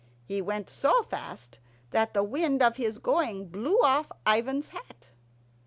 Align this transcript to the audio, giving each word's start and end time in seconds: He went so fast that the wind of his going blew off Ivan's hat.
He 0.25 0.41
went 0.41 0.67
so 0.67 1.03
fast 1.03 1.59
that 1.91 2.15
the 2.15 2.23
wind 2.23 2.63
of 2.63 2.77
his 2.77 2.97
going 2.97 3.49
blew 3.49 3.77
off 3.83 4.11
Ivan's 4.25 4.69
hat. 4.69 5.11